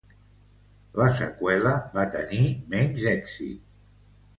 La 1.01 1.09
seqüela 1.21 1.75
va 1.99 2.09
tenir 2.19 2.43
menys 2.77 3.11
èxit. 3.17 3.75